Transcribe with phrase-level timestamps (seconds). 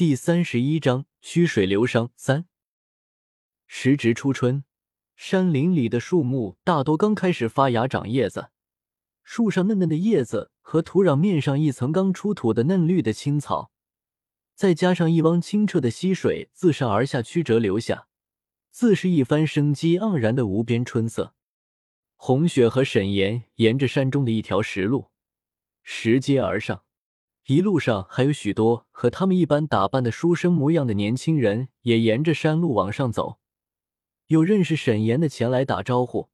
[0.00, 2.46] 第三十一章曲水流觞三。
[3.66, 4.64] 时值初春，
[5.14, 8.48] 山林里的树木大多刚开始发芽长叶子，
[9.22, 13.72] 树上嫩嫩的叶子和土壤面上一层刚出土的嫩绿的青草，
[14.54, 18.08] 再加上一汪清澈的溪水自上而下曲折流下，
[18.70, 21.34] 自是一番生机盎然的无边春色。
[22.16, 25.10] 红雪和沈岩沿着山中的一条石路
[25.82, 26.84] 拾阶而上。
[27.50, 33.40] 一路上还有许多和他们一般打扮的书生模样的年轻人，也沿着山路往上走。
[34.28, 36.28] 有认识沈岩的前来打招呼，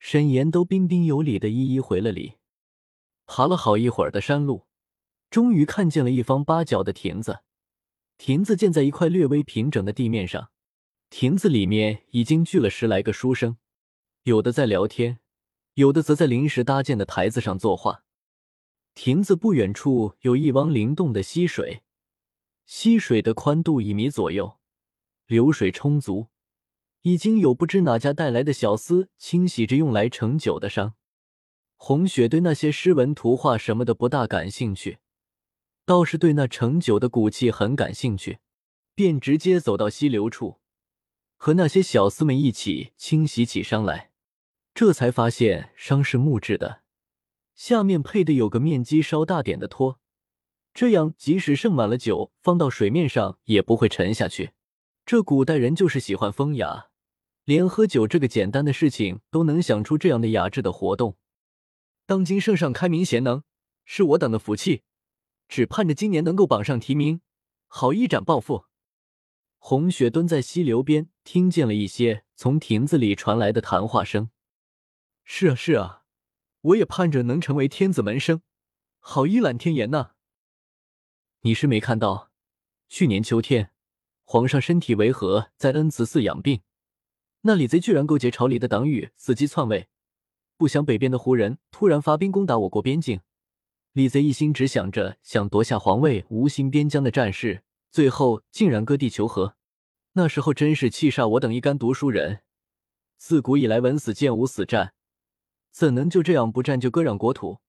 [0.00, 2.38] 沈岩都彬彬有礼的一一回了礼。
[3.24, 4.66] 爬了好一会儿的山路，
[5.30, 7.42] 终于看见了一方八角的亭子。
[8.18, 10.50] 亭子建在一块略微平整的地面上，
[11.08, 13.58] 亭子里面已经聚了十来个书生，
[14.24, 15.20] 有的在聊天，
[15.74, 18.02] 有的则在临时搭建的台子上作画。
[18.94, 21.82] 亭子不远处有一汪灵动的溪水，
[22.66, 24.58] 溪水的宽度一米左右，
[25.26, 26.28] 流水充足，
[27.00, 30.92] 已经有不知哪家带来的小厮清洗着用来盛酒的觞。
[31.76, 34.98] 红雪对那些诗文图画什么的不大感兴趣，
[35.84, 38.38] 倒是对那盛酒的骨器很感兴趣，
[38.94, 40.60] 便直接走到溪流处，
[41.36, 44.12] 和那些小厮们一起清洗起觞来。
[44.74, 46.81] 这才发现觞是木质的。
[47.54, 50.00] 下面配的有个面积稍大点的托，
[50.74, 54.52] 这样即使盛满了酒，放到水面上也不会沉下去。
[55.04, 56.86] 这古代人就是喜欢风雅，
[57.44, 61.16] 连喝酒这个简单的事情都能想出这样的雅致的活动。
[62.06, 63.42] 当今圣上开明贤能，
[63.84, 64.82] 是我等的福气，
[65.48, 67.20] 只盼着今年能够榜上提名，
[67.66, 68.64] 好一展抱负。
[69.58, 74.30] 红雪蹲在溪流边，听见了一些从亭子里传来的谈话声。
[75.24, 76.01] 是啊，是啊。
[76.62, 78.40] 我也盼着能成为天子门生，
[79.00, 80.12] 好一览天颜呐！
[81.40, 82.30] 你是没看到，
[82.88, 83.72] 去年秋天，
[84.22, 86.62] 皇上身体违和，在恩慈寺养病，
[87.40, 89.88] 那李贼居然勾结朝里的党羽，伺机篡位。
[90.56, 93.22] 不想北边的胡人突然发兵攻打我国边境，
[93.90, 99.56] 李贼一心只想着想夺下皇位，无心边疆的战事，最后竟然割地求和。
[100.12, 102.42] 那时候真是气煞我等一干读书人。
[103.16, 104.94] 自古以来，文死谏无死战。
[105.72, 107.60] 怎能就这样不战就割让国土？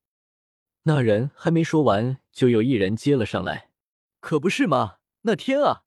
[0.84, 3.70] 那人还没说完，就有一人接了上来
[4.20, 4.98] ：“可不是嘛！
[5.22, 5.84] 那天啊，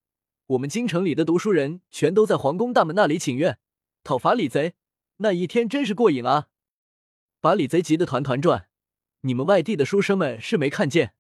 [0.47, 3.59] 我们京城里的读书人全都在皇宫大门那里请愿，
[4.03, 4.75] 讨伐李贼。
[5.19, 6.49] 那一天真是过瘾啊，
[7.41, 8.69] 把李贼急得团团转。
[9.21, 11.15] 你们外地的书生们是没看见，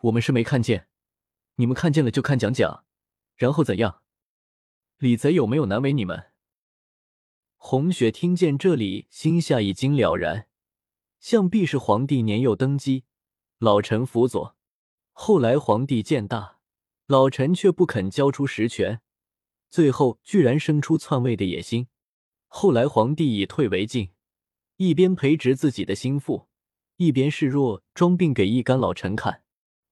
[0.00, 0.88] 我们是没看见。
[1.56, 2.84] 你们看见了就看讲讲，
[3.36, 4.02] 然后怎样？
[4.98, 6.26] 李贼有没有难为你们？”
[7.62, 10.46] 红雪听见这里，心下已经了然，
[11.20, 13.04] 想必是皇帝年幼登基，
[13.58, 14.56] 老臣辅佐。
[15.12, 16.56] 后来皇帝渐大，
[17.06, 19.02] 老臣却不肯交出实权，
[19.68, 21.88] 最后居然生出篡位的野心。
[22.48, 24.08] 后来皇帝以退为进，
[24.78, 26.48] 一边培植自己的心腹，
[26.96, 29.42] 一边示弱装病给一干老臣看，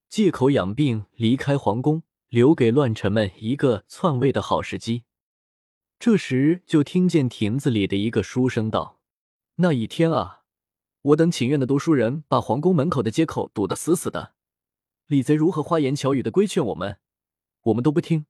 [0.08, 5.04] 借口养病离开皇宫，留给乱臣们一个篡位的好时机。
[6.00, 9.00] 这时，就听见亭子里的一个书生道
[9.56, 10.44] ：“那一天啊，
[11.02, 14.34] 我等请愿的读书人把皇宫门口的街口堵得死死的。
[15.08, 16.98] 李贼如何花言巧语的规劝我们，
[17.62, 18.26] 我们都不听。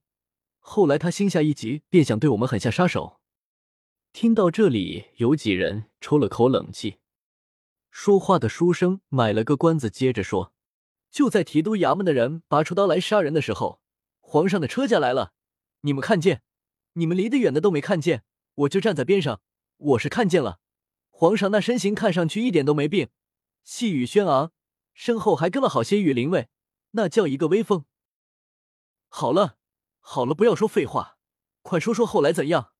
[0.61, 3.21] 后来他心下一急，便想对我们狠下杀手。”
[4.15, 6.97] 听到这里，有几人抽了口冷气。
[7.91, 10.55] 说话的书生买了个关子，接着说
[11.13, 13.83] ：“就在提督衙门的人拔出刀来杀人的时候，
[14.21, 15.35] 皇上的车驾来了，
[15.83, 16.41] 你们看见？”
[16.99, 19.41] 你们离得远的都没看见，我就站在边上，
[19.77, 20.59] 我是看见了。
[21.11, 23.09] 皇上那身形看上去一点都没病，
[23.63, 24.53] 气宇轩昂，
[24.93, 26.49] 身后还跟了好些羽林卫，
[26.91, 27.85] 那叫一个威风。
[29.09, 29.59] 好了，
[30.01, 31.19] 好了，不要说废话，
[31.63, 32.73] 快说说后来怎样。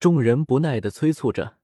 [0.00, 1.58] 众人不耐的催促着。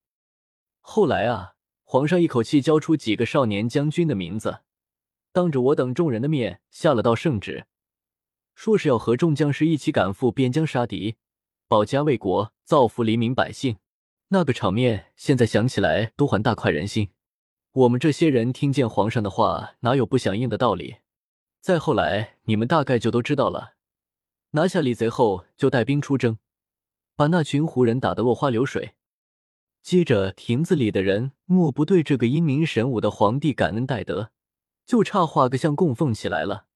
[0.80, 4.60] 后来啊，皇上一口气交出几个少年将军的名字，
[5.32, 7.66] 当着我等众人的面下了道圣旨，
[8.54, 11.16] 说是要和众将士一起赶赴边疆杀敌。
[11.66, 13.78] 保家卫国，造福黎民百姓，
[14.28, 17.08] 那个场面现在想起来都还大快人心。
[17.72, 20.96] 我们这些人听见皇上的话，哪有不响应的道理？
[21.60, 23.74] 再后来，你们大概就都知道了。
[24.50, 26.38] 拿下李贼后，就带兵出征，
[27.16, 28.94] 把那群胡人打得落花流水。
[29.82, 34.30] 接着，亭子里的人莫不对这个英明神武的皇帝感恩戴德，
[34.84, 36.66] 就差画个像供奉起来了。